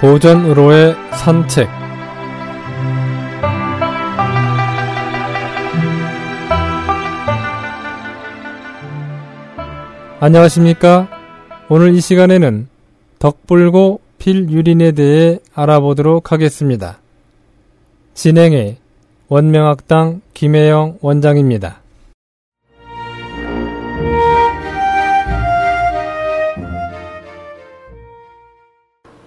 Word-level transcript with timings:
고전으로의 0.00 0.94
산책 1.12 1.68
안녕하십니까? 10.20 11.06
오늘 11.68 11.94
이 11.94 12.00
시간에는 12.00 12.68
덕불고 13.18 14.00
필유린에 14.18 14.92
대해 14.92 15.38
알아보도록 15.52 16.32
하겠습니다. 16.32 16.98
진행해 18.14 18.78
원명학당 19.28 20.22
김혜영 20.32 20.96
원장입니다. 21.02 21.82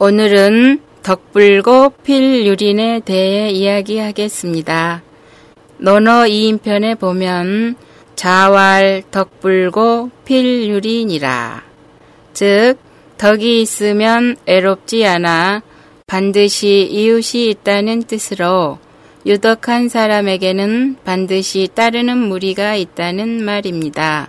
오늘은 0.00 0.80
덕불고 1.02 1.94
필유린에 2.04 3.00
대해 3.00 3.50
이야기하겠습니다. 3.50 5.02
논어 5.78 6.22
2인편에 6.22 6.96
보면 6.96 7.74
자왈 8.14 9.02
덕불고 9.10 10.10
필유린이라. 10.24 11.64
즉, 12.32 12.76
덕이 13.16 13.60
있으면 13.60 14.36
애롭지 14.46 15.04
않아 15.04 15.62
반드시 16.06 16.86
이웃이 16.88 17.50
있다는 17.50 18.04
뜻으로 18.04 18.78
유덕한 19.26 19.88
사람에게는 19.88 20.98
반드시 21.04 21.68
따르는 21.74 22.18
무리가 22.18 22.76
있다는 22.76 23.44
말입니다. 23.44 24.28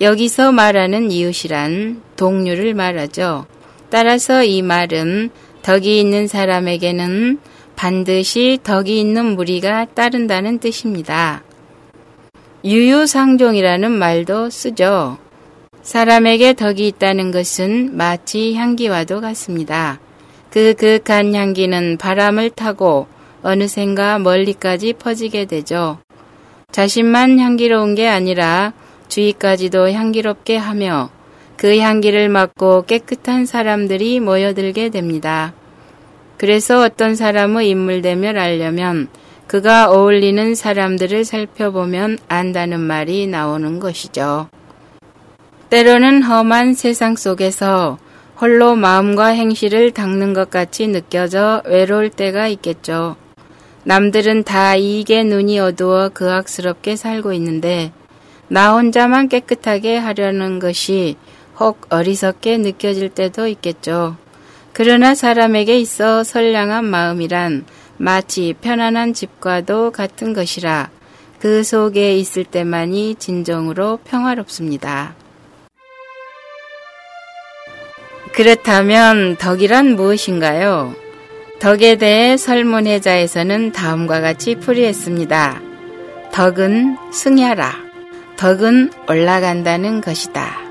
여기서 0.00 0.52
말하는 0.52 1.10
이웃이란 1.10 2.00
동료를 2.16 2.72
말하죠. 2.72 3.44
따라서 3.90 4.44
이 4.44 4.62
말은 4.62 5.30
덕이 5.62 6.00
있는 6.00 6.26
사람에게는 6.26 7.38
반드시 7.76 8.58
덕이 8.62 8.98
있는 8.98 9.36
무리가 9.36 9.86
따른다는 9.94 10.58
뜻입니다. 10.58 11.42
유유상종이라는 12.64 13.92
말도 13.92 14.50
쓰죠. 14.50 15.18
사람에게 15.82 16.54
덕이 16.54 16.88
있다는 16.88 17.30
것은 17.30 17.96
마치 17.96 18.54
향기와도 18.54 19.20
같습니다. 19.20 20.00
그 20.50 20.74
그윽한 20.74 21.34
향기는 21.34 21.98
바람을 21.98 22.50
타고 22.50 23.06
어느샌가 23.42 24.18
멀리까지 24.18 24.94
퍼지게 24.94 25.44
되죠. 25.44 25.98
자신만 26.72 27.38
향기로운 27.38 27.94
게 27.94 28.08
아니라 28.08 28.72
주위까지도 29.08 29.92
향기롭게 29.92 30.56
하며 30.56 31.10
그 31.56 31.78
향기를 31.78 32.28
맡고 32.28 32.82
깨끗한 32.82 33.46
사람들이 33.46 34.20
모여들게 34.20 34.90
됩니다. 34.90 35.54
그래서 36.36 36.82
어떤 36.82 37.14
사람의 37.14 37.68
인물됨을 37.70 38.38
알려면 38.38 39.08
그가 39.46 39.90
어울리는 39.90 40.54
사람들을 40.54 41.24
살펴보면 41.24 42.18
안다는 42.28 42.80
말이 42.80 43.26
나오는 43.26 43.78
것이죠. 43.78 44.48
때로는 45.70 46.22
험한 46.22 46.74
세상 46.74 47.16
속에서 47.16 47.98
홀로 48.40 48.76
마음과 48.76 49.28
행실을 49.28 49.92
닦는 49.92 50.34
것 50.34 50.50
같이 50.50 50.86
느껴져 50.88 51.62
외로울 51.64 52.10
때가 52.10 52.48
있겠죠. 52.48 53.16
남들은 53.84 54.44
다 54.44 54.74
이익에 54.74 55.24
눈이 55.24 55.58
어두워 55.58 56.10
그악스럽게 56.10 56.96
살고 56.96 57.32
있는데 57.34 57.92
나 58.48 58.74
혼자만 58.74 59.28
깨끗하게 59.28 59.96
하려는 59.96 60.58
것이 60.58 61.16
혹 61.58 61.86
어리석게 61.88 62.58
느껴질 62.58 63.10
때도 63.10 63.48
있겠죠. 63.48 64.16
그러나 64.72 65.14
사람에게 65.14 65.78
있어 65.78 66.22
선량한 66.22 66.84
마음이란 66.84 67.64
마치 67.96 68.54
편안한 68.60 69.14
집과도 69.14 69.90
같은 69.90 70.34
것이라 70.34 70.90
그 71.38 71.62
속에 71.62 72.16
있을 72.16 72.44
때만이 72.44 73.14
진정으로 73.14 74.00
평화롭습니다. 74.04 75.14
그렇다면 78.32 79.36
덕이란 79.36 79.96
무엇인가요? 79.96 80.94
덕에 81.58 81.96
대해 81.96 82.36
설문해자에서는 82.36 83.72
다음과 83.72 84.20
같이 84.20 84.56
풀이했습니다. 84.56 85.62
덕은 86.32 86.98
승야라. 87.12 87.72
덕은 88.36 88.90
올라간다는 89.08 90.02
것이다. 90.02 90.65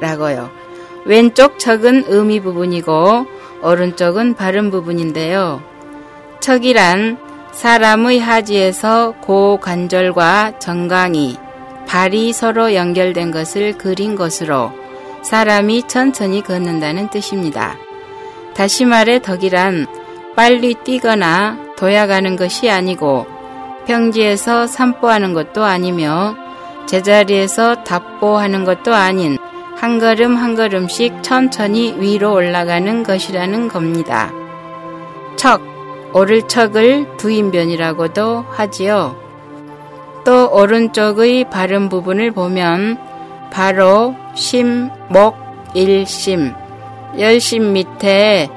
라고요. 0.00 0.50
왼쪽 1.04 1.58
척은 1.58 2.04
의미 2.08 2.40
부분이고 2.40 3.26
오른쪽은 3.62 4.34
발음 4.34 4.70
부분인데요. 4.70 5.62
척이란 6.40 7.18
사람의 7.52 8.20
하지에서 8.20 9.14
고관절과 9.20 10.58
정강이 10.58 11.38
발이 11.86 12.32
서로 12.32 12.74
연결된 12.74 13.30
것을 13.30 13.78
그린 13.78 14.16
것으로 14.16 14.72
사람이 15.22 15.84
천천히 15.88 16.42
걷는다는 16.42 17.08
뜻입니다. 17.10 17.76
다시 18.54 18.84
말해 18.84 19.20
덕이란 19.22 19.86
빨리 20.36 20.74
뛰거나 20.74 21.58
도약하는 21.76 22.36
것이 22.36 22.68
아니고 22.70 23.26
평지에서 23.86 24.66
산보하는 24.66 25.32
것도 25.32 25.64
아니며 25.64 26.36
제자리에서 26.86 27.84
답보하는 27.84 28.64
것도 28.64 28.94
아닌 28.94 29.38
한 29.84 29.98
걸음 29.98 30.36
한 30.36 30.54
걸음씩 30.54 31.22
천천히 31.22 31.94
위로 31.98 32.32
올라가는 32.32 33.02
것이라는 33.02 33.68
겁니다. 33.68 34.32
척, 35.36 35.60
오를 36.14 36.48
척을 36.48 37.18
두인변이라고도 37.18 38.46
하지요. 38.48 39.14
또 40.24 40.50
오른쪽의 40.50 41.50
발음 41.50 41.90
부분을 41.90 42.30
보면 42.30 42.96
바로 43.52 44.14
심, 44.34 44.88
목, 45.10 45.36
일심, 45.74 46.54
열심 47.18 47.74
밑에 47.74 48.48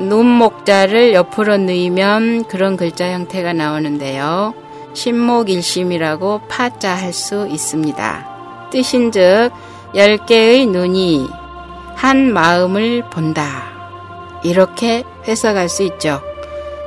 눈목자를 0.00 1.14
옆으로 1.14 1.56
넣으면 1.56 2.44
그런 2.44 2.76
글자 2.76 3.10
형태가 3.10 3.54
나오는데요. 3.54 4.54
심목일심이라고 4.92 6.42
파자 6.48 6.94
할 6.94 7.12
수 7.12 7.48
있습니다. 7.50 8.70
뜻인즉 8.70 9.50
열 9.94 10.16
개의 10.26 10.66
눈이 10.66 11.28
한 11.94 12.32
마음을 12.32 13.04
본다. 13.10 13.72
이렇게 14.42 15.04
해석할 15.26 15.68
수 15.68 15.82
있죠. 15.84 16.20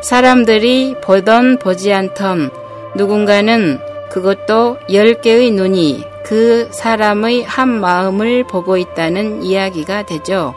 사람들이 0.01 0.95
보던 1.01 1.59
보지 1.59 1.94
않던 1.94 2.51
누군가는 2.96 3.79
그것도 4.12 4.78
열 4.91 5.22
개의 5.22 5.51
눈이 5.51 6.03
그 6.25 6.67
사람의 6.72 7.44
한 7.44 7.69
마음을 7.69 8.44
보고 8.44 8.78
있다는 8.78 9.44
이야기가 9.44 10.06
되죠. 10.06 10.53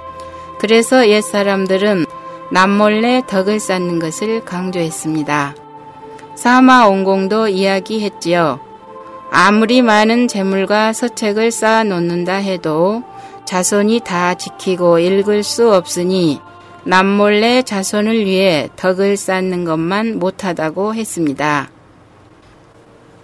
그래서 0.59 1.09
옛 1.09 1.21
사람들은 1.21 2.07
남몰래 2.51 3.23
덕을 3.29 3.61
쌓는 3.61 4.01
것을 4.01 4.45
강조했습니다. 4.45 5.55
사마 6.35 6.87
온공도 6.87 7.49
이야기했지요. 7.49 8.70
아무리 9.31 9.83
많은 9.83 10.29
재물과 10.29 10.93
서책을 10.93 11.51
쌓아 11.51 11.85
놓는다 11.85 12.35
해도 12.35 13.03
자손이 13.45 14.01
다 14.01 14.35
지키고 14.35 14.99
읽을 14.99 15.43
수 15.43 15.73
없으니 15.73 16.41
남몰래 16.85 17.63
자손을 17.63 18.25
위해 18.25 18.69
덕을 18.77 19.17
쌓는 19.17 19.65
것만 19.65 20.19
못하다고 20.19 20.95
했습니다. 20.95 21.71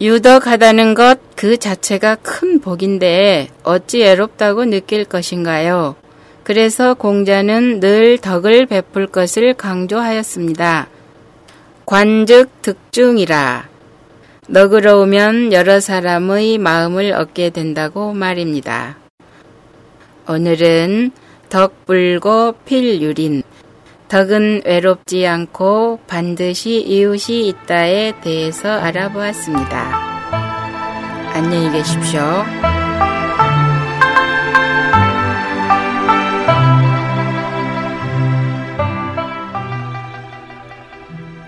유덕하다는 0.00 0.94
것 0.94 1.26
그 1.36 1.58
자체가 1.58 2.16
큰 2.16 2.60
복인데 2.60 3.48
어찌 3.62 4.02
애롭다고 4.02 4.64
느낄 4.64 5.04
것인가요? 5.04 5.94
그래서 6.42 6.94
공자는 6.94 7.80
늘 7.80 8.16
덕을 8.18 8.64
베풀 8.66 9.06
것을 9.06 9.52
강조하였습니다. 9.52 10.88
관즉 11.84 12.48
득중이라. 12.62 13.68
너그러우면 14.48 15.52
여러 15.52 15.80
사람의 15.80 16.58
마음을 16.58 17.12
얻게 17.12 17.50
된다고 17.50 18.12
말입니다. 18.12 18.96
오늘은 20.28 21.10
덕 21.48 21.84
불고 21.84 22.54
필 22.64 23.00
유린, 23.02 23.42
덕은 24.08 24.62
외롭지 24.64 25.26
않고 25.26 25.98
반드시 26.06 26.80
이웃이 26.80 27.48
있다에 27.48 28.20
대해서 28.20 28.70
알아보았습니다. 28.70 30.06
안녕히 31.32 31.72
계십시오. 31.72 32.22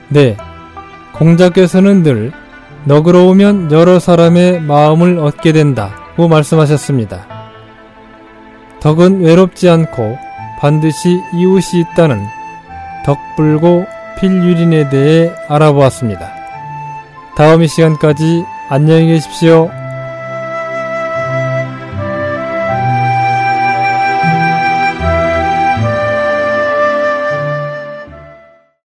네. 0.09 0.37
공자께서는 1.13 2.03
늘 2.03 2.33
너그러우면 2.89 3.71
여러 3.71 3.99
사람의 3.99 4.63
마음을 4.63 5.19
얻게 5.19 5.53
된다고 5.53 6.27
말씀하셨습니다. 6.27 7.27
덕은 8.81 9.21
외롭지 9.21 9.69
않고 9.69 10.17
반드시 10.59 11.21
이웃이 11.35 11.83
있다는 11.83 12.25
덕불고 13.05 13.85
필유린에 14.19 14.89
대해 14.89 15.31
알아보았습니다. 15.49 16.33
다음 17.37 17.63
이 17.63 17.69
시간까지 17.69 18.45
안녕히 18.71 19.09
계십시오. 19.09 19.71